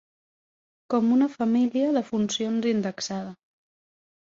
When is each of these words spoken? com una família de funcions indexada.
com 0.93 1.11
una 1.17 1.27
família 1.33 1.93
de 1.99 2.03
funcions 2.09 2.69
indexada. 2.73 3.39